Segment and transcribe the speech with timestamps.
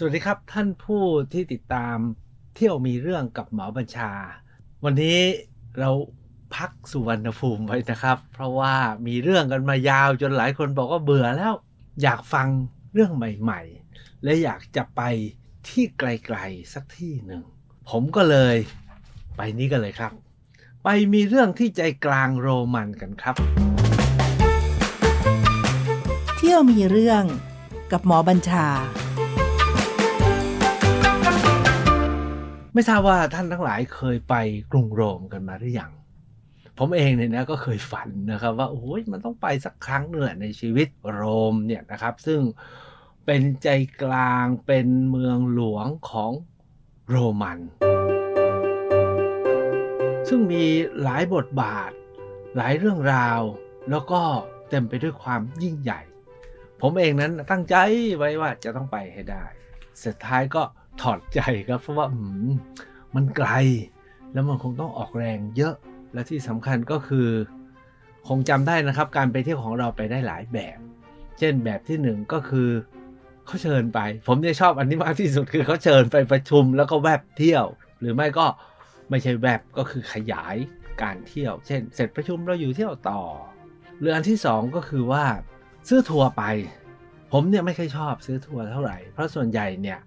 [0.00, 1.96] สวัสดีครับท่านผู้ที่ติดตาม
[2.54, 4.10] เที่ยวมีเรื่องกับหมอบัญชา
[4.84, 5.18] วันนี้
[5.80, 5.90] เรา
[6.54, 8.74] พักสุวรรณภูมิไว้นะครับ เพราะว่า
[9.06, 11.54] มีเรื่องกันมายาวจนหลายคนบอกว่าเบื่อแล้ว
[12.02, 12.48] อยากฟัง
[12.92, 15.02] เรื่องใหม่ๆ และอยากจะไป
[15.68, 17.42] ที่ไกลๆสักที่หนึ่ง
[17.88, 18.56] ผมก็เลย
[19.36, 20.12] ไปนี้กันเลยครับ
[20.84, 23.34] ไปมีเรื่องที่ใจกลางโรมันกันครับ
[26.36, 27.24] เที่ยวมีเรื่อง
[27.92, 28.66] กับหมอบัญชา
[32.78, 34.34] ไม่ทราบว่าท่านทั้งหลายเคยไป
[34.72, 35.92] กรุงโรมกันมาหรือยัง
[36.78, 42.40] ผมเองเนี่ยนะก็เคยฝันนะครับ ว่าโอ้ยมันต้องไปสักครั้งหนึ่งในชีวิตโรมเนี่ยนะครับ ซึ่ง
[43.26, 43.68] เป็นใจ
[44.02, 46.32] กลางเป็นเมืองหลวงของ
[47.10, 47.58] โรมัน
[50.28, 50.64] ซึ่งมี
[51.02, 51.90] หลายบทบาท
[52.56, 53.40] หลายเรื่องราว
[53.90, 54.20] แล้วก็
[54.68, 56.00] เต็มไปด้วยความยิ่งใหญ่
[56.80, 57.76] ผมเองนั้นตั้งใจ
[58.16, 59.44] ไว้ว่าจะต้องไปให้ได้
[60.04, 60.62] สุดท้ายก็
[61.02, 62.06] ถอดใจครับเพราะว่า
[62.48, 62.50] ม
[63.14, 63.48] มันไกล
[64.32, 65.74] แล้วมันคงต้องออกแรงเยอะ
[66.12, 67.28] และที่สำคัญก็คือ
[68.28, 70.78] คงจำได้นะครับ การไปเที่ยวของเราไปได้หลายแบบ
[71.38, 72.68] เช่นแบบที่หนึ่งก็คือ
[73.46, 77.64] เขาเชิญไป ผมเนี่ยชอบอันนี้มากที่สุดคือเขาเชิญไปประชุมแล้วก็แวบเที่ยว
[78.00, 78.46] หรือไม่ก็
[79.10, 80.56] ไม่ใช่แวบก็คือขยาย
[81.02, 83.22] การเที่ยว เช่น เสร็จประชุมเราอยู่เที่ยวต่อ
[83.98, 85.24] หรืออันที่สองก็คือว่า
[85.88, 86.42] ซื้อทัวร์ไป
[87.32, 89.98] ผมเนี่ยไม่ค่อยชอบซื้อทัวร์เท่าไหร่เพราะส่วนใหญ่เนี่ย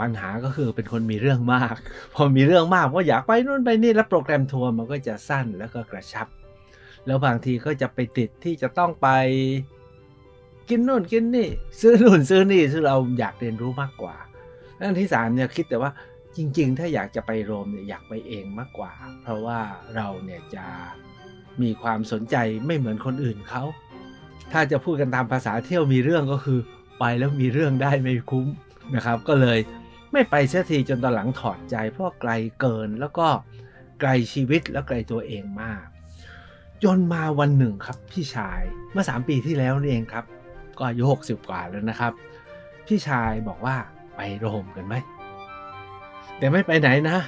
[0.00, 1.74] ปัญหาก็คือเป็นคนมีเรื่องมาก
[2.14, 6.26] พอมีเรื่องมากก็อยากไปนู่นไปนี่แล้วโปรแกรมทัวร์มันก็จะสั้นแล้วก็กระชับ
[7.06, 9.08] แล้วบางทีก็จะไปติดที่จะต้องไป
[10.68, 11.48] กินนู่นกินนี่
[11.80, 14.16] ซื้อนู่นซื้อนี่ซึ่งเราอยากเรียนรู้มากกว่า
[14.78, 15.90] อันที่สามเนี่ยคิดแต่ว่า
[16.36, 19.60] จริง ๆ ถ้าอยากจะไปโรมเนี่ยอยากไปเองมากกว่า เพราะว่า
[19.94, 20.66] เราเนี่ยจะ
[21.62, 23.62] มีความสนใจไม่เหมือนคนอื่นเขา
[24.52, 26.58] ถ้าจะพูดกันตามภาษาเที่ยวมีเรื่องก็คือ
[27.00, 28.46] ไปแล้วมีเรื่องได้ไม่คุ้ม
[28.94, 29.58] นะครับ ก็เลย
[30.12, 33.28] ไม่ไปเสียทีจนตอนหลังถอดใจเพราะไกลเกินแล้วก็
[34.00, 35.84] ไกลชีวิตและไกลตัวเองมาก
[36.84, 38.60] จนมาวันหนึ่งครับพี่ชาย
[38.92, 40.24] เมื่อ 3 ปีที่แล้วนี่เองครับ
[40.78, 42.12] ก็อายุ60 กว่าแล้วนะครับ
[42.86, 43.76] พี่ชายบอกว่า
[44.16, 44.94] ไปโรมกันไหม
[46.38, 47.18] แต่ไม่ไปไหนนะ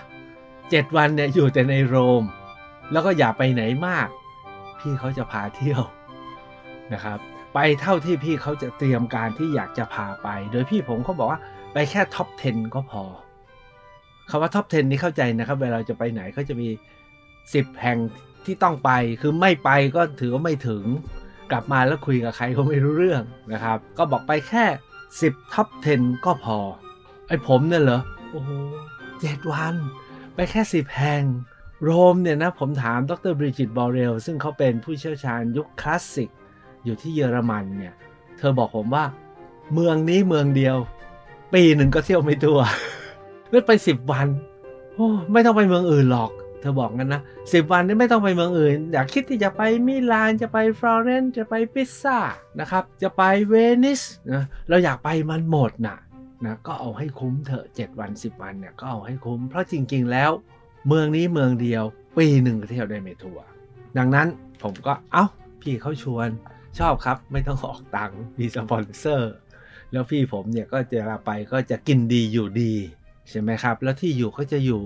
[0.71, 2.25] เจ็ดวันเนี่ยอยู่แต่ในโรม
[2.93, 4.09] แล้วก็อย่าไปไหนมาก
[4.79, 5.83] พี่เขาจะพาเที่ยว
[6.93, 7.19] นะครับ
[7.61, 11.41] ไปเท่าที่พี่เขาจะเตรียมการที่อยากจะพาไป โดยพี่ผมเขาบอกว่า
[11.73, 13.05] ไปแค่ท็อป 10 ก็พอ
[14.31, 16.69] คาว่าท็อป 10 นี้เข้าใจนะครับ เวลาจะไปไหนก็จะมี
[17.25, 17.99] 10 แห่ง
[18.45, 20.85] ที่ต้องไป คือไม่ไปก็ถือว่าไม่ถึง
[21.51, 24.65] กลับมาแล้วคุยกับใครก็ไม่รู้เรื่องนะครับ ก็บอกไปแค่
[25.13, 26.59] 10ท็อป 10 ก็พอ
[27.29, 28.51] ไอ้ผมเนี่ยเหรอ โอ้โห
[29.21, 29.75] เจ็ดวัน
[30.35, 31.25] ไปแค่ 10 แห่ง
[31.83, 36.31] โรมเนี่ยนะผมถามดรบริจิตบอเรล ซึ่งเขาเป็นผู้เชี่ยวชาญยุคคลาสสิก
[36.89, 37.95] อยู่ที่เยอรมันเนี่ย
[38.39, 39.05] เธอบอกผมว่า
[39.75, 40.77] เมืองนี้เมืองเดียว
[41.55, 42.61] ปีหนึ่งก็เที่ยวไม่ทั่ว
[43.49, 44.29] เลือไปสิบวัน
[44.95, 47.23] โอ้ไม่ต้องไปเมืองอื่นหรอก เธอบอกงั้นนะ
[47.53, 52.19] สิบวันนี้ไม่ต้องไปเมืองอื่น อยากคิดที่จะไปมิลานจะไปฟลอเรนซ์จะไปปิซซ่า
[52.61, 53.55] นะครับ จะไปเว
[53.85, 54.01] นิส
[54.33, 55.97] นะเราอยากไปมันหมดนะ
[56.45, 60.31] นะก็เอาให้คุ้มเถอะ7วัน10วันเนี่ยก็เอาให้คุ้ม เพราะจริง ๆ แล้ว
[60.89, 61.85] เมืองนี้เมืองเดียว
[62.19, 63.39] ปีหนึ่งก็เที่ยวได้ไม่ทั่ว
[63.99, 64.27] ดังนั้น
[64.63, 65.25] ผมก็เอา้า
[65.61, 66.29] พี่เขาชวน
[66.79, 69.35] ชอบครับไม่ต้องออกตังค์มีสปอนเซอร์
[69.93, 72.75] แล้วพี่ผมเนี่ยก็จะไปก็จะกินดีอยู่ดี
[73.31, 74.83] ใช่ไหมครับ แล้วที่อยู่ก็จะอยู่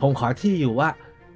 [0.00, 0.88] ผมขอที่อยู่ว่า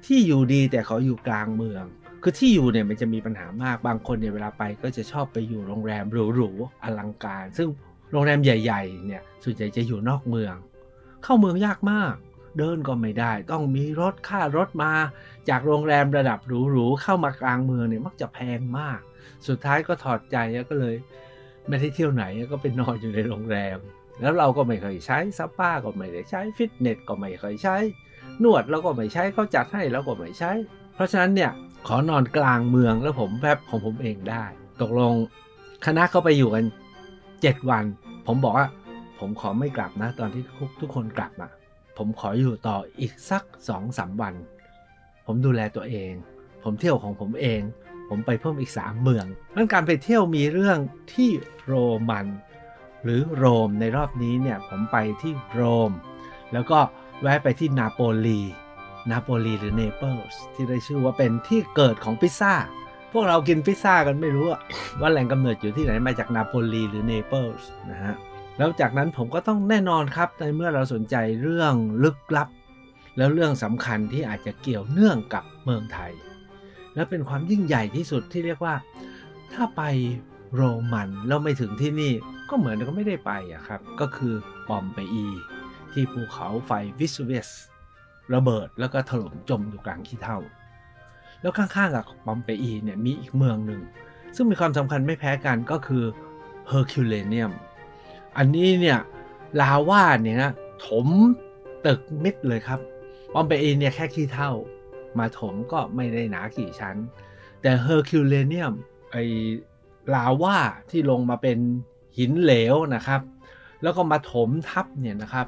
[0.05, 1.83] ที่อยู่ดีแต่ขออยู่กลางเมือง
[2.21, 7.67] คือที่อยู่เนี่ยมันจะมีปัญหามากบางคนเนี่ยเวลาไปก็จะชอบไปอยู่โรงแรมหรูๆอลังการ ซึ่ง
[8.11, 10.55] โรงแรมใหญ่ๆเนี่ยส่วนใหญ่จะอยู่นอกเมือง
[11.23, 12.15] เข้าเมืองยากมาก
[12.57, 14.91] เดินก็ไม่ได้ ต้องมีรถค่ารถมา
[15.49, 18.99] จากโรงแรมระดับหรูๆเข้ามากลางเมืองเนี่ยมักจะแพงมาก
[19.47, 20.37] สุดท้ายก็ถอดใจ
[20.69, 20.95] ก็เลย
[21.67, 23.79] ไม่ได้เที่ยวไหนก็ไปนอนอยู่ในโรงแรม
[24.21, 27.77] แล้วเราก็ไม่เคยใช้ซัปป้าก็ไม่ได้ใช้ฟิตเนสก็ไม่เคยใช้
[28.43, 30.51] นวดเราก็ไม่ใช้เขาจัดให้เราก็ไม่ใช้
[30.95, 31.51] เพราะฉะนั้นเนี่ย
[31.87, 34.45] ขอนอนกลางเมืองแล้วผมแวบของผมเองได้
[34.81, 35.13] ตกลง
[35.85, 36.65] คณะเขาไปอยู่กัน
[37.17, 37.85] 7วัน
[38.27, 38.67] ผมบอกว่า
[39.19, 40.43] ผมขอไม่กลับนะ ตอนที่
[40.81, 41.49] ทุกคนกลับมา
[41.97, 44.33] ผมขออยู่ต่ออีกสัก2องสาวัน
[45.25, 46.11] ผมดูแลตัวเอง
[46.63, 47.61] ผมเที่ยวของผมเอง
[48.09, 49.25] ผมไปเพิ่มอีก 3 เมือง
[49.55, 50.77] นั้นการไปเที่ยวมีเรื่อง
[51.13, 51.29] ที่
[51.65, 51.73] โร
[52.09, 52.27] มัน
[53.03, 55.91] หรือโรมในรอบนี้เนี่ยผมไปที่โรม
[56.53, 56.79] แล้วก็
[57.21, 58.41] แวะไปที่นาโปลี
[59.09, 62.53] นาโปลีหรือเนเปิลส์ที่ได้ชื่อว่าเป็นที่เกิดของพิซซ่า
[63.11, 64.45] พวกเรากินพิซซ่ากันไม่รู้
[64.99, 68.15] ว่าแหล่งกำเนิดอยู่ที่ไหนมาจากนาโปลีหรือเนเปิลส์นะฮะ
[68.57, 71.73] แล้วจากนั้นผมก็ต้องแน่นอนครับในเมื่อเราสนใจเรื่อง
[72.03, 72.49] ลึกลับ
[73.17, 76.11] แล้วเรื่องสำคัญที่อาจจะเกี่ยวเนื่องกับเมืองไทย
[76.95, 78.75] และเป็นความยิ่งใหญ่ที่สุดที่เรียกว่า
[79.53, 79.81] ถ้าไป
[80.55, 80.63] โร
[80.93, 82.13] มันแล้วไม่ถึงที่นี่
[82.49, 84.33] ก็เหมือนก็ไม่ได้ไปอะครับ ก็คือ
[84.67, 85.25] ปอมเปอี
[85.91, 87.49] ที่ภูเขาไฟวิสุเวียส
[88.33, 90.37] ระเบิดแล้วก็ถล่มจมอยู่กลางขี้เถ้า
[91.41, 93.81] แล้วข้างๆกับปอมเปอีเนี่ยมีอีกเมืองหนึ่ง
[94.35, 96.03] ซึ่งมีความสำคัญไม่แพ้กันก็คือ
[96.67, 97.51] เฮอร์คิวเลเนียม
[98.37, 98.99] อันนี้เนี่ย
[99.61, 100.51] ลาวาเนี่ยนะ
[100.85, 101.07] ถม
[101.85, 102.79] ตึกมิดเลยครับ
[103.33, 104.51] ปอมเปอีเนี่ยแค่ขี้เถ้า
[105.19, 106.95] มาถมก็ไม่ได้หนากี่ชั้น
[107.61, 108.73] แต่เฮอร์คิวเลเนียม
[109.11, 109.15] ไอ
[110.13, 110.57] ลาวา
[110.89, 111.57] ที่ลงมาเป็น
[112.17, 113.21] หินเหลวนะครับ
[113.81, 115.47] แล้วก็มาถมทับเนี่ยนะครับ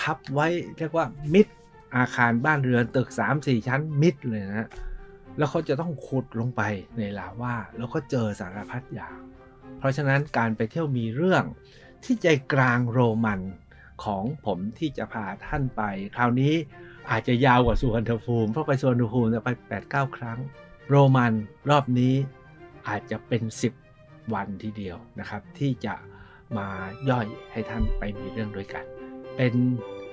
[0.00, 0.46] ทับไว้
[0.78, 1.46] เรียกว่ามิด
[1.96, 3.08] อาคารบ้านเรือนตึก
[3.38, 4.68] 3-4 ชั้นมิดเลยนะ
[5.38, 6.62] แล้วเขาจะต้องขุดลงไป
[6.98, 9.16] ในลาวาแล้วก็เจอสารพัดอย่าง
[9.78, 11.44] เพราะฉะนั้นการไปเที่ยวมีเรื่อง
[12.04, 13.40] ที่ใจกลางโรมัน
[14.04, 15.82] ของผมที่จะพาท่านไป
[16.14, 16.54] คราวนี้
[17.10, 19.50] อาจจะยาวกว่าสุวรรณภูมิเพราะไปสุวรรณภูมิไป
[19.84, 20.38] 8-9ครั้ง
[20.88, 21.32] โรมัน
[21.70, 22.14] รอบนี้
[22.88, 23.42] อาจจะเป็น
[23.86, 25.94] 10 วันทีเดียวนะครับ ที่จะ
[26.56, 26.68] มา
[27.08, 28.84] ย่อยให้ท่านไปมีเรื่องด้วยกัน
[29.36, 29.54] เป็น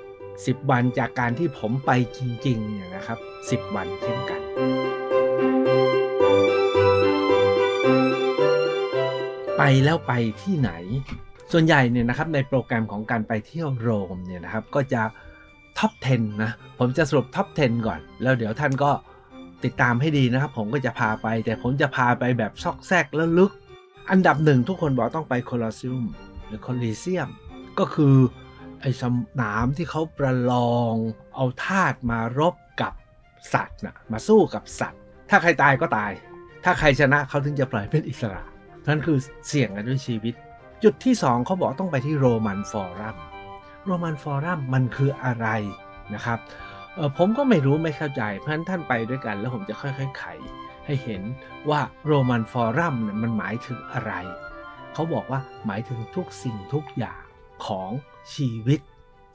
[0.05, 3.19] 10 วันจากการที่ผมไปจริงๆเนี่ยนะครับ
[3.67, 4.41] 10 วันเช่นกัน
[9.57, 10.71] ไปแล้วไปที่ไหน
[11.51, 15.01] ส่วนใหญ่เนี่ยนะครับในโปรแกรมของการไปเที่ยวโรมเนี่ยนะครับก็จะ
[15.79, 18.91] ท็อป 10 นะ ผมจะสรุปท็อป 10 ก่อน แล้วเดี๋ยวท่านก็
[19.63, 23.51] ติดตามให้ดีนะครับ ผมก็จะพาไป แต่ผมจะพาไปแบบซอกแซกแล้วลึก
[24.11, 26.03] อันดับหนึ่งทุกคนบอกต้องไปโคลอสซิม
[26.47, 27.29] หรือโคลิเซียม
[27.79, 28.15] ก็คือ
[28.81, 29.03] ไอ้ส
[29.41, 30.95] นามที่เขาประลอง
[31.35, 32.93] เอาทาสมารบกับ
[33.53, 36.11] สัตว์นะมาสู้กับสัตว์ ถ้าใครตายก็ตาย
[36.63, 38.41] ถ้าใครชนะเขาถึงจะปล่อยเป็นอิสระ
[38.87, 40.33] นั่นคือเสี่ยงกันด้วยชีวิต
[40.83, 43.17] จุดที่ 2เขาบอกต้องไปที่โรมันฟอรัม
[43.85, 45.47] โรมันฟอรัมมันคืออะไร
[46.13, 46.39] นะครับ
[46.95, 50.25] เออผมก็ไม่รู้ไม่เข้าใจ เพราะฉะนั้นท่านไปด้วยกัน แล้วผมจะค่อยๆไข
[50.85, 51.23] ให้เห็น
[51.69, 54.13] ว่าโรมันฟอรัมเนี่ยมันหมายถึงอะไร
[54.93, 57.21] เขาบอกว่าหมายถึงทุกสิ่งทุกอย่าง
[57.65, 57.91] ของ
[58.33, 58.79] ชีวิต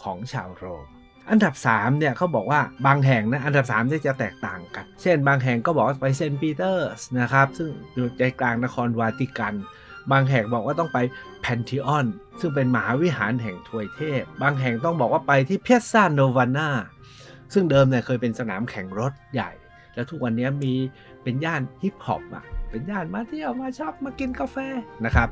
[0.04, 0.87] ของชาวโรม
[1.31, 9.54] อันดับ3เนี่ยเขาบอกว่าบางแห่งนะอันดับ3เนี่ยจะแตกต่างกัน เช่นบางแห่งก็บอกไปเซนต์ปีเตอร์สนะครับ ซึ่งอยู่ใจกลางนครวาติกัน
[10.12, 10.99] บางแห่งบอกว่าต้องไป
[11.41, 12.06] แพนทิออน
[12.41, 16.69] ซึ่งเป็นมหาวิหารแห่งทวยเทพ บางแห่งต้องบอกว่าไปที่ Piazza Navona
[17.53, 19.50] ซึ่งเดิมเนี่ยเคยเป็นสนามแข่งรถใหญ่
[19.94, 20.75] แล้วทุกวันนี้มี
[21.23, 24.56] เป็นย่านฮิปฮอปอะเป็นย่านมาเที่ยวมาชอบมากินกาแฟ
[25.05, 25.29] นะครับ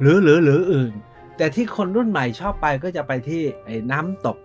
[0.00, 0.94] หรือหรือหรืออื่น
[1.36, 4.36] แต่ที่คนรุ่นใหม่ชอบไปก็จะไปที่ไอ้น้ำตก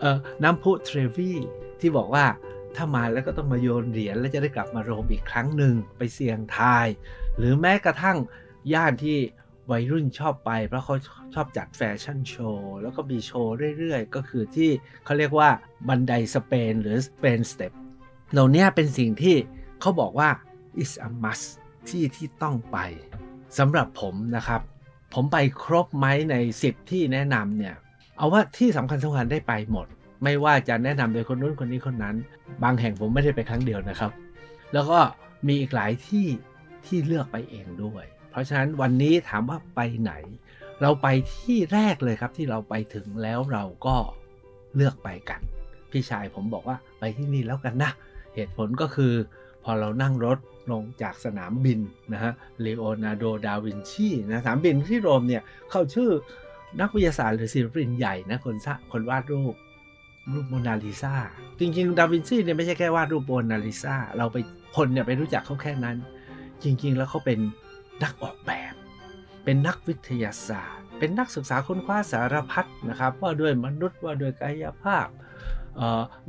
[0.00, 1.32] เอ่อน้ำพุเทรวี
[1.80, 2.24] ที่บอกว่า
[2.76, 6.86] ถ้ามาแล้วก็ต้องมาโยนเหรียญแล้วจะได้กลับมาโรมอีกครั้งหนึ่งไปเสี่ยงทาย
[7.38, 8.16] หรือแม้กระทั่ง
[8.72, 9.18] ย่านที่
[9.70, 10.96] วัยรุ่นชอบไป เพราะเขา
[11.34, 14.70] ชอบจัดแฟชั่นโชว์แล้วก็มีโชว์เรื่อยๆ ก็คือที่
[15.04, 15.50] เขาเรียกว่า
[15.88, 17.72] บันไดสเปนหรือ Spanish Steps
[18.32, 19.36] เหล่านี้เป็นสิ่งที่
[19.80, 20.28] เขาบอกว่า
[20.82, 21.46] is a must
[21.88, 22.78] ที่ที่ต้องไป
[23.58, 24.60] สำหรับผมนะครับ
[25.14, 27.74] ผมไปครบไหมใน 10 ที่แนะนำเนี่ย
[28.16, 29.86] เอาว่าที่สำคัญสำคัญได้ไปหมด
[30.24, 32.16] ไม่ว่าจะแนะนำโดยคนนู้นคนนี้คนนั้น
[32.62, 34.10] บางแห่งผมไม่ได้ไปครั้งเดียวนะครับ
[34.72, 34.98] แล้วก็
[35.46, 36.26] มีอีกหลายที่
[36.86, 40.12] ที่เลือกไปเองด้วย เพราะฉะนั้นวันนี้ถามว่าไปไหน
[40.82, 43.96] เราไปที่แรกเลยครับที่เราไปถึงแล้วเราก็
[44.76, 45.40] เลือกไปกัน
[45.90, 47.90] พี่ชายผมบอกว่าไปที่นี่แล้วกันนะ
[48.34, 49.12] เหตุผลก็คือ
[49.64, 50.38] พอเรานั่งรถ
[50.70, 51.80] ลงจากสนามบิน
[52.12, 52.32] นะฮะ
[52.62, 56.10] เลโอนาร์โด ดาวินชีนะสนามบินที่โรมเนี่ยเขาชื่อ
[56.80, 59.54] นักวิทยาศาสตร์หรือศิลปินใหญ่นะคนสร้างคนวาดรูป
[60.32, 61.14] รูปโมนาลิซา
[61.60, 64.36] จริงๆ ดาวินชีเนี่ยไม่ใช่แค่วาดรูปโมนาลิซาเราไป
[64.76, 65.96] คนเนี่ยไปรู้จักเขาแค่นั้น
[66.62, 67.38] จริงๆ แล้วเขาเป็น
[68.02, 68.74] นักออกแบบ
[69.44, 75.08] เป็นนักวิทยาศาสตร์ เป็นนักศึกษาค้นคว้าสารพัดนะครับ ว่าด้วยมนุษย์ว่าด้วยกายภาพ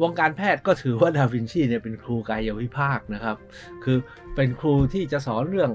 [0.01, 3.37] วงการแพทย์ก็ถือว่าดาวินชีเนี่ยเป็นครูกายวิภาคนะครับ
[3.83, 3.97] คือ
[4.35, 5.69] เป็นครูที่จะสอนเรื่อง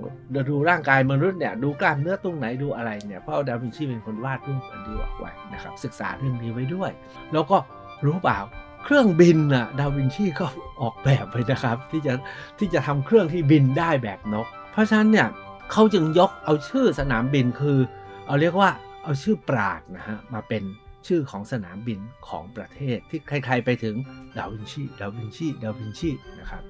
[0.48, 6.90] ดูร่างกายมนุษย์เนี่ยดูกล้ามเนื้อตรงไหนดูอะไรเนี่ยเพราะดาวินชีเป็นคนวาดรูปอันนี้ออกไว้นะครับ ศึกษาเรื่องนี้ไว้ด้วย
[7.32, 7.56] แล้วก็
[8.04, 8.38] รู้เปล่า
[8.84, 10.46] เครื่องบินน่ะดาวินชีก็
[10.80, 12.14] ออกแบบไว้นะครับ ที่จะ
[12.58, 15.28] ที่จะทำเครื่องที่บินได้แบบนก เพราะฉะนั้นเนี่ย
[15.72, 17.78] เขาจึงยกเอาชื่อสนามบินคือ
[18.26, 18.70] เอาเรียกว่า
[19.04, 20.62] เอาชื่อปราดนะฮะมาเป็น
[21.06, 23.94] ชื่อของสนามบินของประเทศที่ใครๆไปถึง
[24.36, 26.62] ดาวินชีดาวินชีดาวินชีนะครับ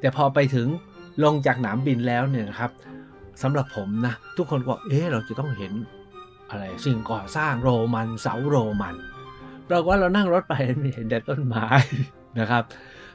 [0.00, 0.66] แต่พอไปถึง
[1.24, 2.70] ลงจากสนามบินแล้วเนี่ยนะครับ
[3.42, 5.72] สำหรับผมนะทุกคนก็เอ๊ะเราจะต้องเห็น
[6.50, 8.96] อะไรสิ่งก่อสร้างโรมันเสาโรมัน
[9.68, 11.66] เราว่าเรานั่งรถไปไม่เห็นแต่ต้นไม้
[12.38, 12.64] นะครับ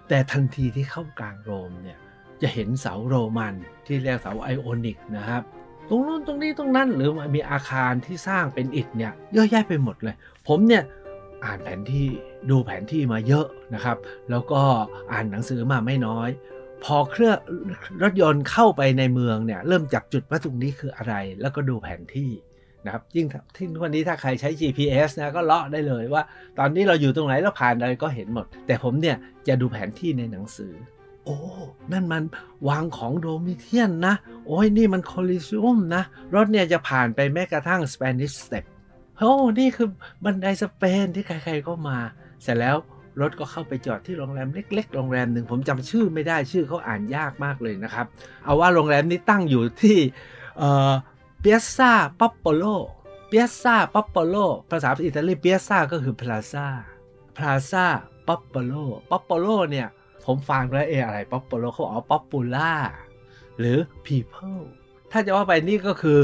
[0.08, 2.00] แต่ทันทีที่เข้ากลางโรมเนี่ย
[2.42, 3.54] จะเห็นเสาโรมัน
[3.86, 5.44] ที่เรียกเสา Ionic นะครับ
[5.90, 10.16] ตรงนู้นตรงนี้ตรงนั้นหรือมีอาคารที่สร้างเป็นอิฐเนี่ยเยอะแยะไปหมดเลย
[10.48, 10.84] ผมเนี่ย
[11.46, 12.08] อ่านแผนที่
[12.50, 13.98] ดูแผนที่มาเยอะนะครับ
[14.30, 14.62] แล้วก็
[15.12, 16.30] อ่านหนังสือมาไม่น้อย
[16.84, 17.38] พอเครื่อง
[18.04, 22.32] รถยนต์เข้าไปในเมืองเนี่ยเริ่มจับจุดว่าตรงนี้คืออะไร แล้วก็ดูแผนที่
[22.86, 26.24] นะครับยิ่งที่วันนี้ถ้าใครใช้ GPS นะก็เลาะได้เลยว่า
[26.60, 29.18] ตอนนี้เราอยู่ตรงไหนแล้วผ่านอะไรก็เห็นหมด แต่ผมเนี่ย
[29.48, 30.74] จะดูแผนที่ในหนังสือ
[31.26, 31.38] โอ้
[31.92, 32.24] นั่นมัน
[32.68, 34.14] วังของโดมิเทียนนะ
[34.48, 36.04] โอ้ยนี่มันโคลิซิอุมนะ
[36.36, 38.66] รถเนี่ยจะผ่านไปแม้กระทั่ง Spanish Step
[39.18, 39.90] โอ้นี่คือ
[40.24, 41.98] บันไดสเปนที่ใครๆก็มา
[42.44, 42.78] เสร็จแล้ว
[43.22, 48.06] รถก็เข้าไปจอดที่โรงแรมเล็ก ๆ โรงแรมหนึ่งผมจำชื่อไม่ได้ชื่อเขาอ่านยากมากเลยนะครับ
[48.44, 49.98] เอาว่าโรงแรมนี้ตั้งอยู่ที่
[50.58, 50.94] เอ่อ
[51.40, 52.64] Piazza Popolo
[53.28, 54.36] Piazza Popolo
[54.70, 56.68] ภาษาอิตาลี Piazza ก็คือพลาซา
[57.38, 57.86] พลาซา
[58.28, 58.74] Popolo
[59.10, 59.88] Popolo เนี่ย
[60.26, 62.74] ผมฟังแล้วเอออะไร Popolo เขาบอก popular
[63.60, 64.64] หรือ people
[65.12, 66.18] ถ้าจะว่าไปนี่ก็คือ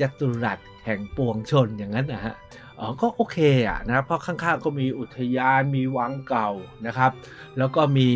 [0.00, 2.34] จัตุรัสแห่งปวงชนอย่างนั้นนะฮะ
[2.78, 6.50] อ๋อก็โอเคอะนะเพราะข้างๆก็มีอุทยานมีวังเก่า
[6.86, 7.12] นะครับ
[7.58, 8.08] แล้วก็มี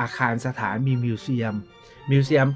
[0.00, 1.54] อาคารสถานมี museum
[2.10, 2.48] museum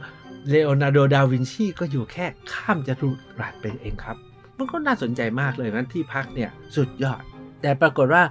[0.48, 3.08] เลโอนาร์โด ดาวินชีก็อยู่แค่ข้ามจัตุ
[3.40, 4.16] รัสไปเองครับ
[4.58, 7.22] มันก็น่าสนใจมากเลยนั้นที่พักเนี่ยสุดยอด
[7.62, 8.22] แต่ปรากฏว่า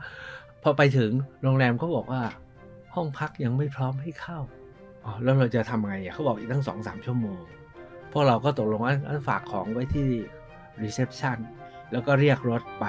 [0.63, 1.11] พอไปถึง
[1.43, 2.21] โรงแรมเขาบอกว่า
[2.97, 4.39] ห้องพักยังไม่พร้อมให้เข้า
[5.05, 7.39] อ๋อแล้วเราจะทำไงอะเขาบอกอีกตั้งสองสามชั่วโมง
[8.11, 8.95] พวกเราก็ตกลงว่า
[9.27, 10.09] ฝากของไว้ที่
[10.81, 11.37] reception
[11.91, 12.85] แล้วก็เรียกรถไป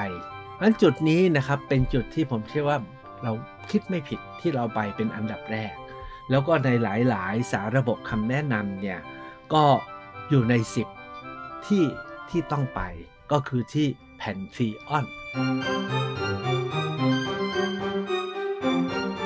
[0.60, 2.78] อันจุดนี้นะครับเป็นจุดที่ผมเชื่อว่า
[3.22, 3.32] เรา
[3.70, 5.74] คิดไม่ผิดที่เราไปเป็นอันดับแรก
[6.30, 9.00] แล้วก็ในหลายๆ สารบบคำแนะนำเนี่ย
[9.54, 9.64] ก็
[10.30, 10.54] อยู่ใน
[11.10, 11.84] 10 ที่
[12.30, 12.80] ที่ต้องไป
[13.32, 13.86] ก็คือที่
[14.16, 15.06] แพนทีออน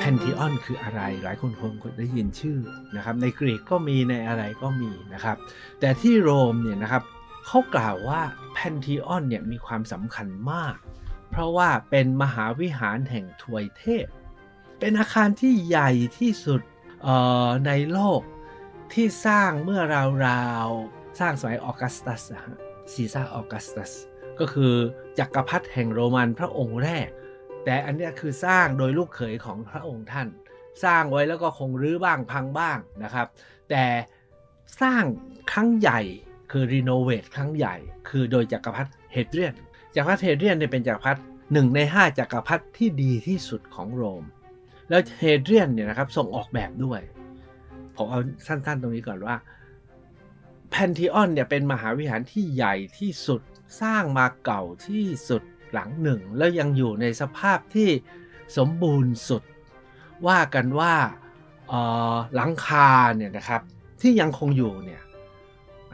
[0.02, 2.59] พนทีออนคืออะไร หลายคนคงได้ยินชื่อ
[2.97, 5.37] นะครับ ในกรีกก็มีในอะไรก็มีนะครับ
[5.80, 7.02] แต่ที่โรมเนี่ยนะครับ
[7.47, 8.21] เขากล่าวว่า
[8.52, 10.76] แพนทีออนเนี่ยมีความสำคัญมาก
[11.30, 14.06] เพราะว่าเป็นมหาวิหารแห่งทวยเทพ
[14.78, 16.61] เป็นอาคารที่ใหญ่ที่สุด
[17.66, 18.21] ในโลก
[18.92, 19.80] ที่สร้างเมื่อ
[20.28, 22.23] ราวๆ สร้างสมัยออกัสตัส
[22.92, 23.92] ซีซ่าออกัสตัส
[24.38, 24.75] ก็คือ
[25.18, 27.09] จักรพรรดิแห่งโรมันพระองค์แรก
[27.64, 30.28] แต่อันนี้คือสร้างโดยลูกเขยของพระองค์ท่าน
[30.85, 33.26] สร้างไว้แล้วก็คงรื้อบ้างพังบ้างนะครับ
[33.71, 33.85] แต่
[34.83, 35.04] สร้าง
[35.52, 36.00] ครั้งใหญ่
[36.52, 37.76] คือรีโนเวทครั้งใหญ่
[38.09, 39.54] คือโดยจักรพรรดิเฮเดรียน
[39.95, 41.21] จักรพรรดิเฮเดรียนเนี่ยเป็นจักรพรรดิ
[41.52, 44.25] หนึ่งในห้าจักรพรรดิที่ดีที่สุดของโรม
[44.88, 47.00] แล้วเฮเดรียนเนี่ยนะครับส่งออกแบบด้วย
[47.97, 49.37] ผมเอาสั้นๆตรงนี้ก่อนว่า
[50.71, 53.42] แพนทีออนเนี่ยเป็นมหาวิหารที่ใหญ่ที่สุด
[53.83, 57.88] สร้างมาเก่าที่สุด หลังหนึ่ง แล้วยังอยู่ในสภาพที่
[58.56, 59.42] สมบูรณ์สุด
[60.26, 60.94] ว่ากันว่า
[62.34, 63.62] หลังคาเนี่ยนะครับ
[64.00, 65.02] ที่ยังคงอยู่เนี่ย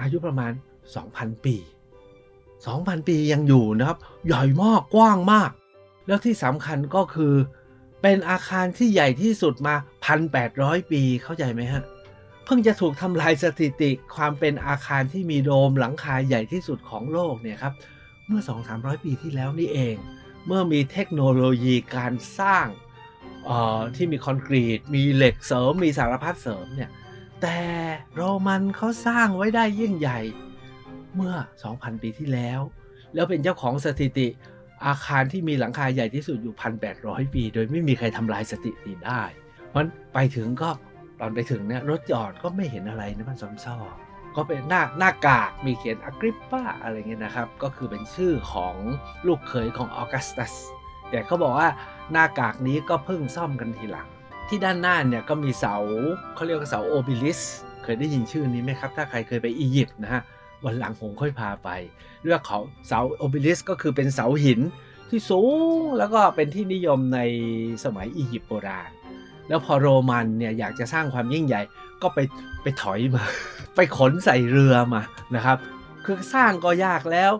[0.00, 0.52] อายุประมาณ
[0.98, 1.56] 2,000 ปี
[2.36, 5.50] 2,000 ปียังอยู่นะครับใหญ่มากกว้างมาก
[6.06, 7.34] แล้วที่สำคัญก็คือ
[8.02, 9.74] เป็นอาคารที่ใหญ่ที่สุดมา
[10.32, 11.84] 1,800 ปีเข้าใจไหมฮะ
[12.44, 17.74] เพิ่งจะถูกทำลายสถิติความเป็นอาคารที่มีโดมหลังคาใหญ่ที่สุดของโลกเนี่ยครับ
[18.28, 18.42] เมื่อ
[18.72, 19.96] 2-300 ปีที่แล้วนี่เอง
[20.46, 22.66] เมื่อมีเทคโนโลยีการสร้าง
[23.96, 26.90] ที่มีคอนกรีต มีเหล็กเสริม มีสารพัดเสริมเนี่ย
[27.42, 27.60] แต่
[28.14, 30.20] โรมันเขาสร้างไว้ได้ยิ่งใหญ่
[31.14, 31.34] เมื่อ
[31.68, 32.60] 2,000 ปีที่แล้ว
[33.14, 34.28] แล้วเป็นเจ้าของสถิติ
[34.86, 36.54] อาคารที่มีหลังคาใหญ่ที่สุดอยู่
[36.94, 39.22] 1,800 ปี โดยไม่มีใครทำลายสถิติได้
[39.68, 39.82] เพราะ
[40.14, 40.70] ไปถึงก็
[41.20, 43.76] ตอนไปถึงเนี่ยรถจอดก็ไม่เห็นอะไรนะมันซ้ำซ้อ
[44.38, 48.74] ก็เป็นหน้าหน้ากากมีเขียนอ g ริปปาอะไรเงี้ยนะครับ ก็คือเป็นชื่อของ
[49.26, 50.52] ลูกเขยของออกัสตัส
[51.10, 51.68] แต่เขาบอกว่า
[52.12, 54.08] หน้ากากนี้ก็เพิ่งซ่อมกันทีหลัง
[54.48, 55.76] ที่ด้านหน้าเนี่ยก็มีเสา
[56.34, 57.40] เขาเรียกว่าเสา obelisk
[57.82, 60.22] เคยได้ยินชื่อนี้ไหมครับ ถ้าใครเคยไปอียิปต์นะฮะ
[60.64, 61.68] วันหลังผมค่อยพาไป
[62.22, 64.60] เรื่องเขาเสา obelisk ก็คือเป็นเสาหิน
[65.10, 65.42] ที่สู
[65.78, 67.20] งแล้วก็เป็นที่นิยมใน
[67.84, 68.90] สมัยอียิปต์โบราณ
[69.48, 71.60] แล้วพอโรมันเนี่ยอยากจะสร้างความยิ่งใหญ่
[72.02, 72.18] ก็ไป
[72.62, 73.24] ไปถอยมา
[73.76, 75.02] ไปขนใส่เรือมา
[75.34, 75.58] นะครับ
[76.04, 77.32] คือสร้างก็ยากแล้ว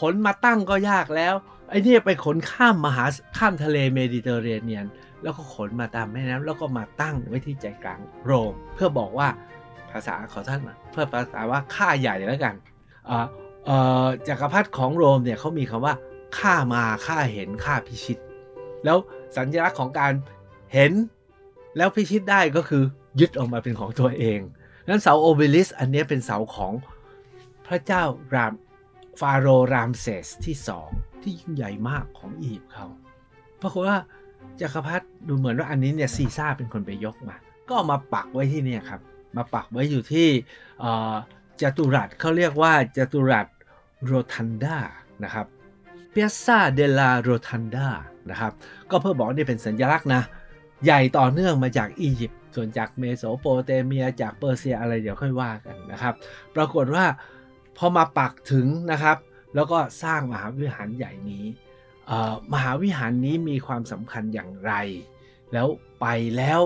[0.00, 1.34] ขนมาตั้งก็ยากแล้ว
[1.70, 3.04] ไอ้นี่ไปขนข้ามมหา
[3.38, 4.86] ข้ามทะเลเมดิเตอร์เรเนียน
[5.22, 9.28] แล้วก็ขนมาตามแม่น้ำแล้วก็มาตั้งไว้ที่ใจกลางโรม เพื่อบอกว่า
[9.90, 12.54] ภาษาขอท่านเพื่อภาษาว่าข้าใหญ่แล้วกัน
[14.28, 15.94] จักรพรรดิของโรมเนี่ยเขามีคำว่า
[16.38, 18.18] ข้ามาข้าเห็นข้าพิชิต
[18.84, 18.98] แล้ว
[19.36, 20.12] สัญลักษณ์ของการ
[20.74, 20.92] เห็น
[21.76, 22.84] แล้วพิชิตได้ก็คือ
[23.20, 24.40] ยึดออกมาเป็นของตัวเอง
[24.88, 26.72] นั้นเสา obelisk อันนี้เป็นเสาของ
[27.66, 28.02] พระเจ้า
[28.34, 28.52] ราม
[29.20, 30.88] ฟาโรรามเซสที่สอง
[31.22, 32.86] ที่ยิ่งใหญ่มากของอียิปต์เขา
[33.58, 33.96] เพราะว่า
[34.60, 37.36] จักรพรรดิดูเหมือนว่าอันนี้เนี่ยซีซ่าเป็นคนไปยกมา
[37.68, 39.00] ก็ามาปักไว้ที่นี่ครับ
[39.36, 40.28] มาปักไว้อยู่ที่
[41.60, 43.46] จตุรัสเขาเรียกว่าจตุรัส
[44.04, 44.78] โรทันดา
[45.24, 45.46] นะครับ
[46.10, 47.88] เปียซาเดลาโรทันดา
[48.30, 48.52] นะครับ
[48.90, 50.22] ก็เพื่อบอกนี่เป็นสัญลักษณ์นะ
[50.84, 56.14] ใหญ่ต่อเนื่องมาจากอียิปต์ส่วนจากเมโสโปเตเมียจากเปอร์เซียอะไรเดี๋ยวค่อยว่ากันนะครับ
[56.56, 57.04] ปรากฏว่า
[57.76, 59.16] พอมาปักถึงนะครับ
[59.54, 61.44] แล้วก็สร้างมหาวิหารใหญ่นี้
[62.52, 64.72] มหาวิหารนี้มีความสำคัญอย่างไร
[65.52, 65.66] แล้ว
[66.00, 66.06] ไป
[66.36, 66.60] แล้ว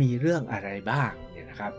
[0.00, 1.72] มีเรื่องอะไรบ้างเนี่ยนะครับ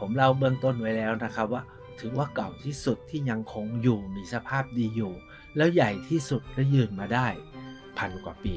[0.00, 1.62] ผมเล่าเบื้องต้นไว้แล้วนะครับว่า
[2.00, 5.12] ถือว่าเก่าที่สุดที่ยังคงอยู่มีสภาพดีอยู่
[5.56, 7.26] แล้วใหญ่ที่สุดและยืนมาได้
[7.98, 8.56] พันกว่าปี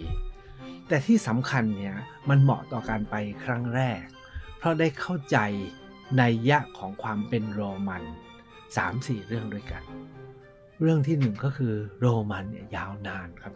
[0.87, 1.95] แต่ที่สำคัญเนี่ย
[2.29, 4.01] มันเหมาะต่อการไปครั้งแรก
[4.57, 5.37] เพราะได้เข้าใจ
[6.17, 8.03] ในยะของความเป็นโรมัน
[8.65, 9.83] 3-4 เรื่องด้วยกัน
[10.81, 13.53] เรื่องที่หนึ่งก็คือโรมันเนี่ยยาวนานครับ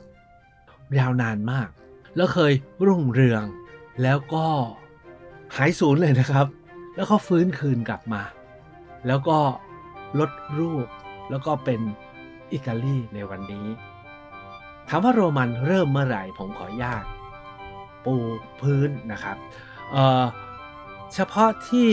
[1.00, 1.70] ยาวนานมาก
[2.16, 2.54] แล้วเคย
[2.86, 3.44] รุ่งเรือง
[4.04, 4.48] แล้วก็
[5.56, 6.48] หายสูญเลยนะครับ
[6.96, 8.22] แล้วก็ฟื้นคืนกลับมา
[9.08, 9.40] แล้วก็
[10.20, 10.88] ลดรูป
[11.30, 11.82] แล้วก็เป็น
[12.54, 13.68] อิตาลีในวันนี้
[14.88, 17.06] ถามว่าโรมันเริ่มเมื่อไหร่ผมขอญาต
[18.06, 18.16] ปู
[18.62, 19.38] พื้นนะครับ
[19.92, 21.92] เเฉพาะที่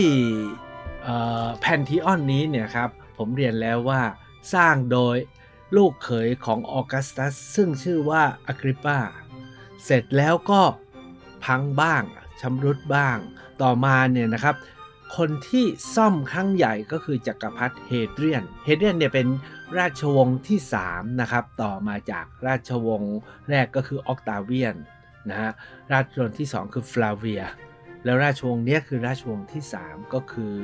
[1.59, 4.01] แพนทิออนนี้เนี่ยครับผมเรียนแล้วว่า
[4.53, 5.17] สร้างโดย
[5.75, 8.99] ลูกเขยของออกัสตัส ซึ่งชื่อว่าอากริปปา
[9.83, 10.61] เสร็จแล้วก็
[11.45, 12.03] พังบ้าง
[12.41, 13.17] ชำรุดบ้าง
[13.61, 14.55] ต่อมาเนี่ยนะครับ
[15.17, 19.27] คนที่ซ่อมครั้งใหญ่ก็คือจักรพรรดิเฮเดรียน เฮเดรียนเนี่ยเป็น
[19.77, 20.59] ราชวงศ์ที่
[20.91, 23.15] 3 นะครับ ต่อมาจากราชวงศ์
[23.49, 24.75] แรกก็คือออกตาเวียน
[25.29, 25.51] นะฮะ
[25.91, 27.43] ราชวงศ์ที่ 2 คือฟลาเวีย
[28.05, 30.55] แล้วราชวงศ์นี้คือราชวงศ์ที่ 3 ก็คือ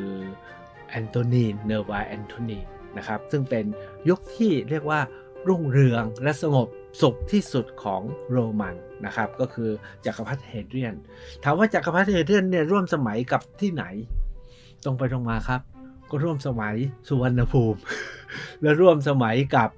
[0.90, 2.60] แอนโทนีเนอร์วาแอนโทนี
[2.98, 3.66] นะครับซึ่งเป็น
[4.10, 5.00] ยุคที่เรียกว่า
[5.48, 6.68] รุ่งเรืองและสงบ
[7.02, 9.70] สุขที่สุดของโรมันนะครับก็คือ
[10.06, 10.96] จักรพรรดิเฮเดรียน
[11.44, 13.84] ถามว่าจักรพรรดิเฮเดรียนเนี่ยร่วมสมัยกับที่ไหน
[14.84, 15.62] ตรงไปตรงมาครับ
[16.10, 16.76] ก็ร่วมสมัย
[17.08, 17.80] สุวรรณภูมิ
[18.62, 19.70] และร่วมสมัยกับ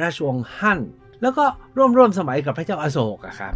[0.00, 0.80] ราชวงศ์ฮั่น
[1.22, 1.44] แล้วก็
[1.76, 3.54] ร่วมร่วมสมัยกับพระเจ้าอาโศกครับ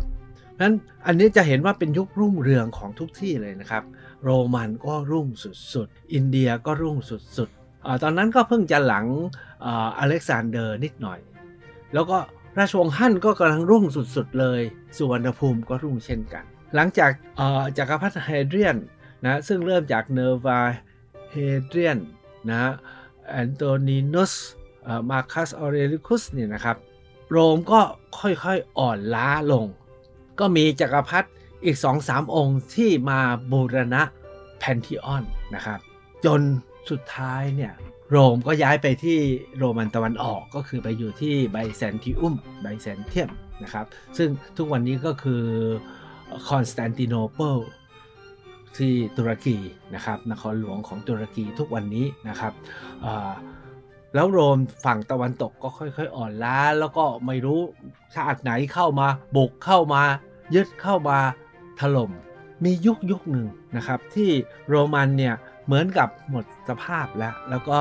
[0.62, 0.72] นั้น
[1.06, 3.82] อันนี้จะเห็นว่าเป็นยุครุ่งเรืองของทุกที่เลยนะครับ
[4.24, 5.26] โรมันก็รุ่ง
[5.72, 9.06] สุดๆ อินเดียก็รุ่งสุดๆ ตอนนั้นก็เพิ่งจะหลัง
[9.98, 11.18] อเล็กซานเดอร์นิดหน่อย
[11.94, 12.18] แล้วก็
[12.58, 14.60] ราชวงศ์ฮั่นก็กำลังรุ่งสุดๆ เลย
[14.96, 17.10] สุวรรณภูมิก็รุ่งเช่นกัน หลังจาก
[17.76, 18.76] จากักรพรรดิไฮเดรียน
[19.24, 20.60] นะซึ่งเริ่มจากเนวา
[21.30, 21.36] เฮ
[21.66, 21.98] เดรียน
[22.50, 22.72] นะ
[23.30, 24.32] แอนโตนินุส
[25.10, 26.76] มาคัสออเรลิอุสเนี่ยนะครับ
[27.30, 27.80] โรมก็
[28.18, 29.66] ค่อยๆอ่อนล้าลง
[30.40, 31.28] ก็มีจักรพรรดิ
[31.64, 33.20] อีกสองสามองค์ที่มา
[33.52, 34.02] บูรณะ
[34.58, 35.78] แพนทิออนนะครับ
[36.24, 36.40] จน
[36.90, 37.72] สุดท้ายเนี่ย
[38.10, 39.18] โรมก็ย้ายไปที่
[39.56, 43.30] โรมันตะวันออกก็คือไปอยู่ที่ไบแซนติอุมไบแซนเทียม
[43.62, 43.86] นะครับ
[44.18, 45.42] ซึ่งทุกวันนี้ก็คือ
[46.48, 47.56] คอนสแตนติโนเปิล
[48.76, 49.56] ที่ตุรกี
[49.94, 52.52] นะครับนครหลวงของตุรกีทุกวันนี้นะครับ
[54.14, 57.60] แล้วโรมฝั่งตะวันตกก็ค่อย ๆ อ่อนล้า แล้วก็ไม่รู้
[58.14, 60.02] ชาติไหนเข้ามาบุกเข้ามา
[60.54, 61.18] ยึดเข้ามา
[61.80, 62.10] ถล่ม
[62.64, 64.30] มียุคยุคหนึ่งนะครับ ที่
[64.68, 65.34] โรมันเนี่ย
[65.66, 67.80] เหมือนกับหมดสภาพแล้ว แล้วก็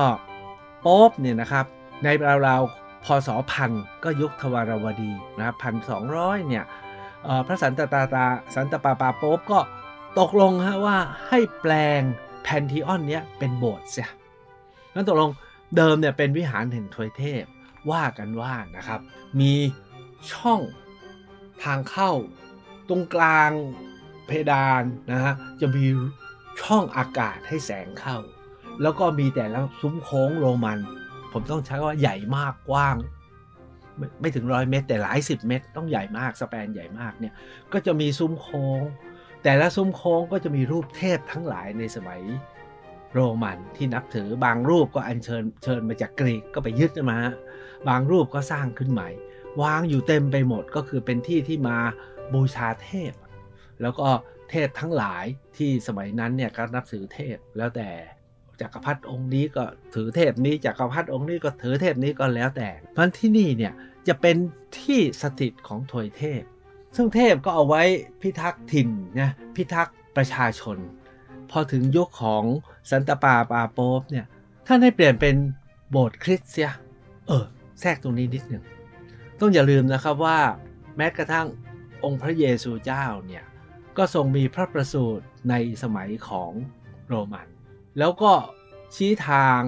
[0.80, 1.64] โป๊ปเนี่ยนะครับ
[2.02, 2.08] ใน
[2.46, 3.70] ราวๆพศพัน
[4.04, 6.64] ก็ยุคทวารวดีนะพันสองร้อยเนี่ย
[7.46, 9.60] พระสันตตาตาสันตปาปาโป๊บก็
[10.18, 10.96] ตกลงฮะว่า
[11.28, 12.00] ให้แปลง
[12.42, 14.10] แพนทีออนเนี้ยเป็นโบสถ์เสีย
[14.94, 15.30] นั้นตกลง
[15.76, 17.44] เดิมเนี่ยเป็นวิหารแห่งทวยเทพ
[17.90, 19.00] ว่ากันว่านะครับ
[19.40, 19.54] มี
[20.32, 20.60] ช่อง
[21.64, 22.12] ทางเข้า
[22.88, 23.50] ตรงกลาง
[24.26, 25.84] เพดานนะฮะจะมี
[26.62, 28.16] ช่องอากาศให้แสงเข้า
[28.82, 30.78] แล้วก็มีแต่ละซุ้มโค้งโรมัน
[31.32, 32.96] ผมต้องใช้ว่าใหญ่มากกว้าง
[33.96, 37.34] ไม่ไม่ถึงร้อยเมตร แต่หลายสิบเมตร ต้องใหญ่มากสแปนใหญ่มากเนี่ย
[37.72, 38.80] ก็จะมีซุ้มโค้ง
[39.44, 42.20] แต่ละซุ้มโค้งก็จะมีรูปเทพทั้งหลายในสมัย
[43.12, 47.18] โรมันที่นับถือบางรูปก็อัญเชิญเชิญมาจากกรีกก็ไปยึดมา
[47.88, 49.08] บางรูปก็สร้างขึ้นใหม่
[49.62, 51.78] วางอยู่เต็มไปหมดก็คือเป็นที่ที่มา
[52.34, 53.12] บูชาเทพ
[53.82, 54.08] แล้วก็
[54.50, 55.24] เทพทั้งหลาย
[55.56, 57.90] ที่สมัยนั้นเนี่ยก็นับถือเทพแล้วแต่
[58.60, 63.72] จักรพรรดิองค์นี้ก็ถือเทพนี้จักรพรรดิองค์นี้ก็ถือเทพนี้ก็แล้วแต่เพราะที่นี่เนี่ย
[64.08, 64.36] จะเป็น
[64.78, 66.42] ที่สถิตของถวยเทพ
[66.96, 67.82] ซึ่งเทพก็เอาไว้
[68.20, 68.88] พิทักษ์ถิ่น
[69.20, 70.78] นะพิทักษ์ประชาชน
[71.50, 72.44] พอถึงยุคของ
[72.90, 74.26] สันตปาปาโป๊บเนี่ย
[74.66, 75.36] ท่านให้เปลี่ยนเป็น
[75.90, 76.70] โบสถ์คริสต์เตีย
[77.28, 77.44] เออ
[77.80, 78.64] แทรกตรงนี้นิดหนึ่ง
[79.40, 80.38] ต้องอย่าลืมนะครับว่า
[80.96, 81.46] แม้กระทั่ง
[82.04, 83.44] องค์พระเยซูเจ้าเนี่ย
[83.96, 86.52] ก็ทรงมีพระประสูติในสมัยของ
[87.08, 87.48] โรมัน
[87.98, 88.32] แล้วก็
[88.94, 89.58] ชี้ทาง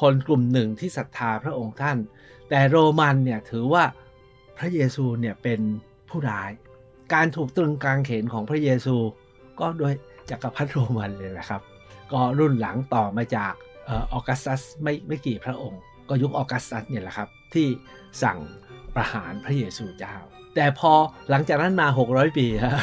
[0.00, 1.98] คนกลุ่มหนึ่งที่ศรัทธาพระองค์ท่าน
[2.48, 3.84] แต่โรมันเนี่ยถือว่า
[4.58, 5.60] พระเยซูเนี่ยเป็น
[6.08, 6.50] ผู้ร้าย
[7.14, 8.96] การถูกตรึงกลางเขนของพระเยซู
[9.60, 9.94] ก็โดย
[10.30, 11.60] จักรพรรดิโรมันเลยนะครับ
[12.12, 13.52] ก็รุ่นหลังต่อมาจาก
[13.90, 17.66] ออกัสตัสไม่ไม่กี่พระองค์ ก็ยุคออกัสตัสเนี่ยแหละครับ ที่
[18.22, 18.38] สั่ง
[18.94, 20.16] ประหารพระเยซูเจ้า
[20.54, 20.92] แต่พอ
[21.30, 22.82] หลังจากนั้นมา 600 ปีฮะ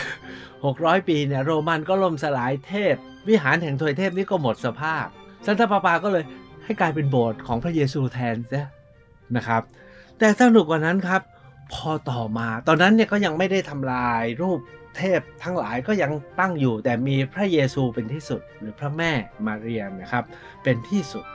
[0.50, 2.96] 600 ปีเนี่ยโรมันก็ล่มสลายเทพ
[3.28, 5.06] วิหารแห่งทวยเทพนี้ก็หมดสภาพ
[5.46, 6.24] ซันตาปาปาก็เลย
[6.64, 8.68] ให้กลายเป็นโบสถ์ของพระเยซูแทนซะ
[9.36, 9.62] นะครับ
[10.18, 11.22] แต่สนุกกว่านั้นครับ
[11.74, 14.60] พอต่อมาตอนนั้นเนี่ยก็ยังไม่ได้ทำลายรูป
[14.98, 19.12] เทพทั้งหลายก็ยังตั้งอยู่ แต่มีพระเยซูเป็นที่สุด หรือพระแม่
[19.46, 20.24] มาเรียมนะครับ
[20.64, 21.26] เป็นที่สุด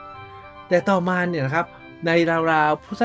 [0.69, 1.65] แต่ต่อมาเนี่ยนะครับ
[2.05, 2.11] ใน
[2.51, 3.03] ราวๆพุทธ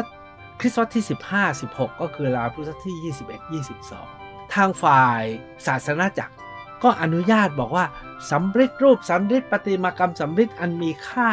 [0.60, 3.14] คริสต์ศตวรรษที่ 15 16 ก็คือราวพุทธศตวรรษที่
[3.62, 3.64] 21
[4.04, 5.22] 22 ทางฝ่าย
[5.66, 6.34] ศาสนาจักร
[6.82, 7.84] ก็อนุญาตบอกว่า
[8.30, 11.30] สำริดรูปสำริดประติมากรรมสำริดอันมีค่า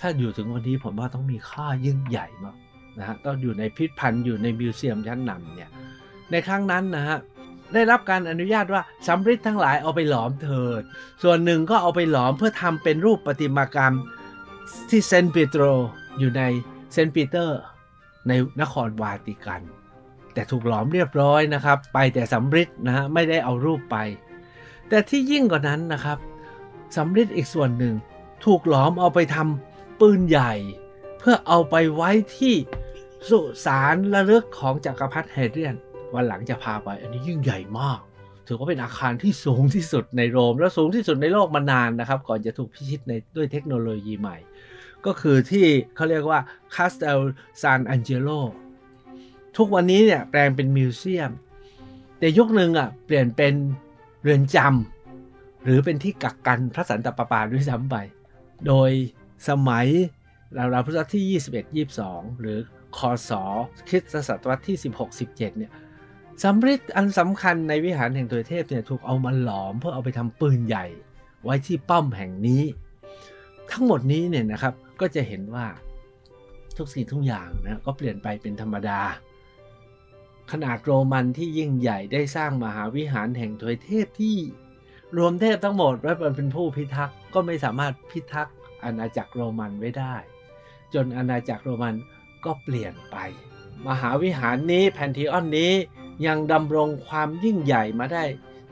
[0.00, 2.56] ถ้าอยู่ถึงวันนี้ผมว่าต้องมีค่ายิ่งใหญ่มาก
[2.98, 5.70] นะฮะต้องอยู่ในพิพิธภัณฑ์อยู่ในมิวเซียมชั้นนำเนี่ย
[6.30, 7.18] ในครั้งนั้นนะฮะ
[7.74, 10.82] ได้รับการอนุญาตว่าสำริดทั้งหลายเอาไปหลอมเถิด
[11.22, 13.94] ส่วนหนึ่งก็เอาไปหลอมเพื่อทำเป็นรูปประติมากรรม
[14.90, 15.62] ที่เซนต์ปีโตร
[16.18, 16.42] อยู่ใน
[16.92, 17.58] เซนต์ปีเตอร์
[18.28, 19.62] ในนครวาติกัน
[20.34, 23.96] แต่ถูกหลอมเรียบร้อยนะครับ ไปแต่สำริดนะฮะไม่ได้เอารูปไป
[24.88, 26.18] แต่ที่ยิ่งกว่านั้นนะครับ
[26.96, 27.94] สำริดอีกส่วนหนึ่ง
[28.44, 30.52] ถูกหลอมเอาไปทำปืนใหญ่
[31.18, 32.54] เพื่อเอาไปไว้ที่
[33.28, 35.76] สุสานระลึกของจักรพรรดิเฮเดรียน
[36.16, 38.00] วันหลังจะพาไป อันนี้ยิ่งใหญ่มาก
[38.46, 44.36] ถือว่าเป็นอาคารที่สูงที่สุดในโรม และสูงที่สุดในโลกมานานนะครับ ก่อนจะถูกพิชิตในด้วยเทคโนโลยีใหม่
[45.06, 46.40] ก็คือที่เขาเรียกว่า
[46.74, 47.20] Castel
[47.62, 48.40] San Angelo
[49.56, 51.30] ทุกวันนี้เนี่ยแปลงเป็นมิวเซียม
[52.18, 53.54] แต่ยุคหนึ่งอะเปลี่ยนเป็น
[54.22, 57.96] เรือนจำหรือเป็นที่กักกันพระสันตะปาปาด้วยซ้ำไป
[58.66, 58.90] โดย
[59.48, 59.86] สมัย
[60.56, 61.40] ราวๆพุทธศตวรรษที่
[61.84, 62.58] 21 22 หรือ
[62.98, 63.30] คศ
[63.88, 65.72] คริสตศตวรรษที่ 16 17 เนี่ย
[66.42, 70.86] สำริดอันสำคัญในวิหารแห่งตัวเทพเนี่ยถูกเอามาหลอมเพื่อเอาไปทำปืนใหญ่
[71.44, 72.62] ไว้ที่ป้อมแห่งนี้
[73.70, 75.66] ทั้งหมดนี้เนี่ยนะครับก็จะเห็นว่า
[76.76, 79.00] ทุกสิ่งทุกอย่างนะก็เปลี่ยนไปเป็นธรรมดา
[80.52, 84.36] ขนาดโรมันที่ยิ่งใหญ่ได้สร้างมหาวิหารแห่งทวยเทพที่
[85.16, 90.14] รวมเทพทั้งหมดไว้เป็นผู้พิทักษ์ก็ไม่สามารถพิทักษ์อาณาจักรโรมันไว้ได้
[90.94, 91.94] จนอาณาจักรโรมัน
[92.44, 93.16] ก็เปลี่ยนไป
[93.88, 95.72] มหาวิหารนี้แพนทีออนนี้
[96.26, 98.24] ยังดำรงความยิ่งใหญ่มาได้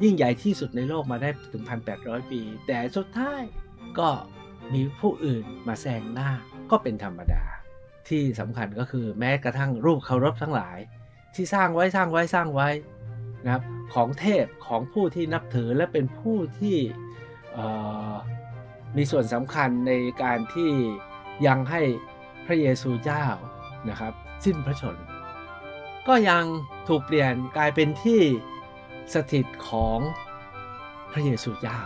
[0.02, 1.62] ยิ่งใหญ่ที่สุดในโลกมาได้ถึง
[1.96, 3.42] 1,800 ปี แต่สุดท้าย
[3.98, 4.08] ก็
[4.74, 6.30] มีผู้อื่นมาแซงหน้า
[6.70, 7.44] ก็เป็นธรรมดา
[8.08, 10.78] ที่สำคัญก็คือแม้กระทั่งรูปเคารพทั้งหลาย
[11.34, 12.68] ที่สร้างไว้สร้างไว้สร้างไว้
[13.44, 13.62] นะครับ
[13.94, 16.78] ของเทพของผู้ที่นับถือและเป็นผู้ที่
[18.96, 20.70] มีส่วนสำคัญในการที่
[21.46, 21.82] ยังให้
[22.46, 23.24] พระเยซูเจ้า
[23.88, 24.12] นะครับ
[24.44, 25.04] สิ้นพระชนม์
[26.08, 26.44] ก็ยัง
[26.88, 28.20] ถูกเปลี่ยนกลายเป็นที่
[29.14, 29.98] สถิตของ
[31.12, 31.78] พระเยซูเจ้า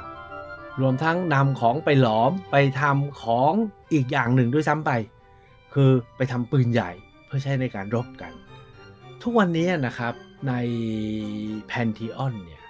[0.80, 3.52] รวมทั้งนำของไปหลอมไปทำของ
[3.92, 4.90] อีกอย่างหนึ่งด้วยซ้ำไป
[5.74, 6.90] คือไปทำปืนใหญ่
[7.26, 8.32] เพื่อใช้ในการรบกัน
[9.22, 10.14] ทุกวันนี้นะครับ
[10.48, 10.54] ใน
[11.66, 12.64] แพนทีออนเนี่ย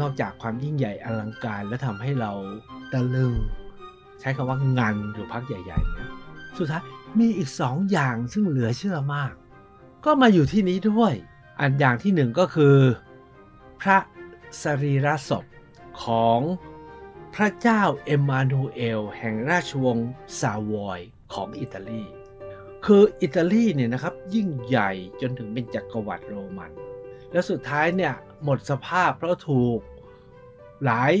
[0.00, 2.32] นอกจากความยิ่งใหญ่อลังการและทำให้เรา
[2.92, 3.32] ตะลึง
[4.20, 6.10] ใช้คำว่างันอยู่พักใหญ่ๆเนี่ย
[6.58, 6.82] สุดท้าย
[7.18, 9.32] มีอีกสองอย่างซึ่งเหลือเชื่อมาก
[10.06, 11.12] ก็มาอยู่ที่นี้ด้วย
[11.60, 12.76] อันอย่างที่หนึ่งก็คือ
[13.80, 13.98] พระ
[14.62, 15.44] สรีระศพ
[16.04, 16.40] ของ
[17.34, 21.00] พระเจ้าเอมมานูเอล แห่งราชวงศ์ซาวอย
[21.34, 22.04] ของอิตาลี
[22.84, 24.90] คืออิตาลีเนี่ยนะครับยิ่งใหญ่
[25.20, 26.72] จนถึงเป็นจักรวรรดิโรมัน
[27.32, 28.14] แล้วสุดท้ายเนี่ย
[28.44, 29.80] หมดสภาพเพราะถูก
[30.84, 31.12] หลาย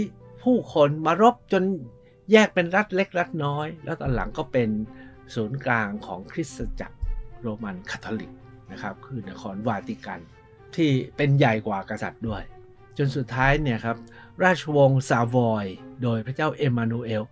[0.42, 1.62] ผู้คนมารบจน
[2.32, 4.70] แยกเป็นรัฐเล็กรัฐน้อย แล้วตอนหลังก็เป็น
[5.34, 6.96] ศูนย์กลางของคริสตจักร
[7.40, 8.32] โรมันคาทอลิก
[8.72, 10.20] นะครับ คือนครวาติกัน
[10.76, 12.42] ที่เป็นใหญ่กว่ากษัตริย์ด้วย
[12.98, 13.96] จนสุดท้ายเนี่ยครับ
[14.44, 15.66] ราชวงศ์ซาวอย
[16.02, 17.22] โดยพระเจ้าเอมมานูเอล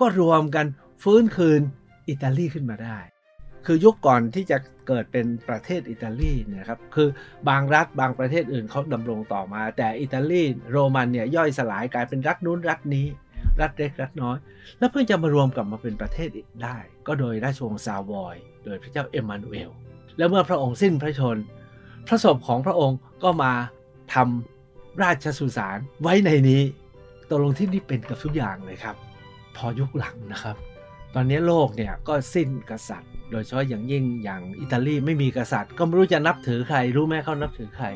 [0.00, 0.66] ก็รวมกัน
[1.02, 1.60] ฟื้นคืน
[2.08, 2.98] อิตาลีขึ้นมาได้
[3.66, 7.08] คือยุคก่อนที่จะเกิดเป็นประเทศอิตาลีเนี่ยครับ คือ
[7.48, 13.06] บางรัฐบางประเทศอื่นเขาดำรงต่อมา แต่อิตาลีโรมันเนี่ยย่อยสลายกลายเป็นรัฐนู้นรัฐนี้
[13.60, 14.36] รัฐเล็กรัฐน้อย
[14.78, 19.70] แล้วเพิ่งจะมารวมกลับมาเป็นประเทศอีกได้ ก็โดยราชวงศ์ซาวอย โดยพระเจ้าเอมมานูเอล
[20.16, 21.36] แล้วเมื่อพระองค์สิ้นพระชน
[22.06, 23.52] พระศพของพระองค์ก็มา
[24.14, 26.62] ทำราชสุสานไว้ในนี้
[27.30, 28.96] ตกลงที่นี่เป็นกับทุกอย่างเลยครับ
[29.56, 30.56] พอยุคหลังนะครับ
[31.14, 37.86] ตอนนี้โลกเนี่ยก็สิ้นกษัตริย์ โดยเฉพาะอย่างยิ่งอย่างอิตาลีไม่มีกษัตริย์ ก็ไม่รู้จะนับถือใคร รู้ไหมเขานับถือใคร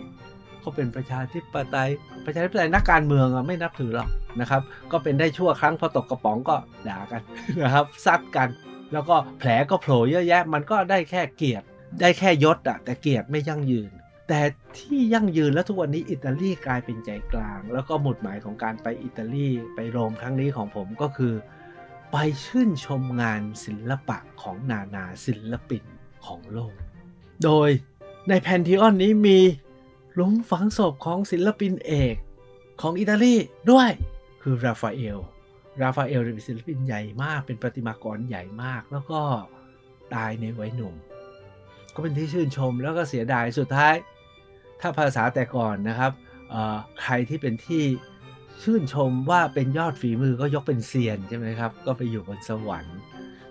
[0.61, 1.91] เขาเป็นประชาธิปไตย
[2.25, 4.09] ประชาธิปไตยนักการเมืองอะไม่นับถือหรอก
[4.41, 6.57] นะครับ ก็เป็นได้ชั่วครั้งพอตกกระป๋องก็
[6.89, 7.23] ด่ากัน
[7.63, 8.49] นะครับซัดกัน
[8.93, 11.67] แล้วก็แผลก็โผล่เยอะแยะ มันก็ได้แค่เกียรติ
[12.01, 13.91] ได้แค่ยศอะแต่เกียรติไม่ยั่งยืน
[14.29, 14.41] แต่
[14.79, 21.35] ที่ยั่งยืนแล้วทุกวันนี้อิตาลีกลายเป็นใจกลาง แล้วก็หมุดหมายของการไปอิตาลีไปโรมครั้งนี้ของผมก็คือ
[22.13, 25.85] ไปชื่นชมงานศิลปะของนานาศิลปิน
[26.27, 26.75] ของโลก
[27.45, 27.71] โดย
[28.29, 29.39] ในแพนทีออนนี้มี
[30.15, 32.17] หลุมฝังศพของศิลปินเอก
[32.81, 33.35] ของอิตาลี
[33.71, 33.91] ด้วย
[34.43, 35.19] คือราฟาเอล
[35.83, 39.21] ราฟาเอลเป็นศิลปินใหญ่มาก เป็นประติมากรใหญ่มาก แล้วก็
[40.15, 40.95] ตายในวัยหนุ่ม
[41.99, 43.95] ก็เป็นที่ชื่นชมแล้วก็เสียดายสุดท้าย
[44.81, 46.13] ถ้าภาษาแต่ก่อนนะครับ
[47.03, 47.85] ใครที่เป็นที่
[48.63, 52.99] ชื่นชมว่าเป็นยอดฝีมือก็ยกเป็นเซียนใช่ไหมครับ ก็ไปอยู่บนสวรรค์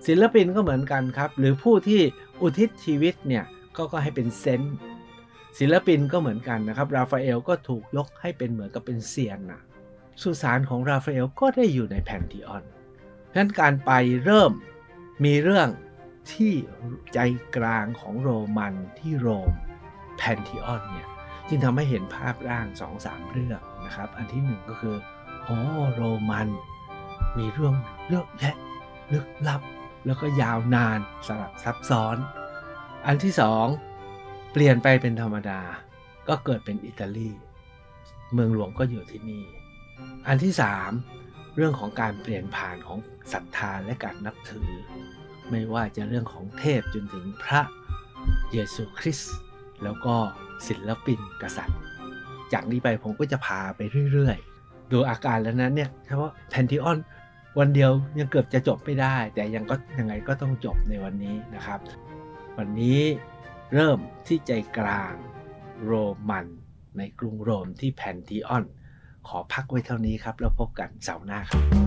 [0.08, 2.02] ศิลปินก็เหมือนกันครับ หรือผู้ที่
[2.42, 3.44] อุทิศชีวิตเนี่ย
[3.78, 4.62] ก็ก็ให้เป็นเซน
[5.60, 9.62] ศิลปินก็เหมือนกันนะครับราฟาเอลก็ถูกยกให้เป็นเหมือนกับเป็นเซียนนะ
[10.22, 12.64] สุสานของราฟาเอลก็ได้อยู่ในแพนทีออน
[13.32, 13.92] ฉะนั้นการไป
[14.24, 14.52] เริ่ม
[15.26, 15.68] มีเรื่อง
[16.34, 16.54] ที่
[17.13, 17.20] ใจ
[17.56, 19.52] กลางของโรมันที่โรม
[20.18, 21.10] แพนทีออนเนี่ย
[21.48, 24.96] จึงทำให้เห็นภาพร่างสองสามเรื่องนะครับ อันที่หนึ่งก็คือ
[25.48, 25.56] อ๋
[25.94, 26.50] โรมัน
[27.38, 27.74] มีเรื่อง
[28.10, 28.56] เยอะแยะ
[29.13, 29.62] ลึกลับ
[30.06, 32.18] แล้วก็ยาวนานสลับซับซ้อน
[33.06, 33.66] อันที่สอง
[34.52, 35.62] เปลี่ยนไปเป็นธรรมดา
[36.28, 37.30] ก็เกิดเป็นอิตาลี
[38.34, 39.44] เมืองหลวงก็อยู่ที่นี่
[40.28, 40.92] อันที่สาม
[41.56, 43.00] เรื่องของการเปลี่ยนผ่านของ
[43.34, 44.70] ศรัทธาและการนับถือ
[45.50, 47.62] ไม่ว่าจะเรื่องของเทพจนถึงพระ
[48.52, 49.36] เยซูคริสต์
[49.84, 50.16] แล้วก็
[50.68, 51.80] ศิลปินกษัตริย์
[52.54, 53.82] จากนี้ไปผมก็จะพาไป
[54.12, 57.00] เรื่อยๆ ดูอาการแล้วนั้นเนี่ยเฉพาะแพนทิออน
[57.60, 61.80] วันเดียวยังเกือบจะจบไม่ได้ แต่ยังก็ยังไงก็ต้องจบในวันนี้นะครับ
[62.58, 63.02] วันนี้
[63.74, 65.14] เริ่มที่ใจกลาง
[65.84, 65.94] โร
[66.30, 66.46] มัน
[66.98, 68.66] ในกรุงโรมที่แพนทิออน
[69.28, 71.87] ขอพักไว้เท่านี้ครับ แล้วพบกันเสาร์หน้าครับ